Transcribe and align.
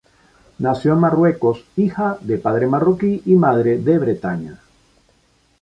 Nació 0.57 0.93
en 0.93 0.99
Marruecos, 0.99 1.63
hija 1.77 2.17
de 2.21 2.39
padre 2.39 2.65
marroquí 2.65 3.21
y 3.23 3.35
madre 3.35 3.77
de 3.77 3.99
Bretaña. 3.99 4.59